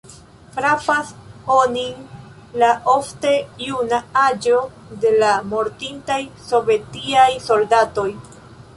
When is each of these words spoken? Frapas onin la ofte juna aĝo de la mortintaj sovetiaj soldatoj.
Frapas 0.53 1.11
onin 1.55 2.07
la 2.63 2.71
ofte 2.95 3.35
juna 3.67 4.01
aĝo 4.25 4.65
de 5.05 5.15
la 5.21 5.31
mortintaj 5.55 6.21
sovetiaj 6.51 7.31
soldatoj. 7.51 8.13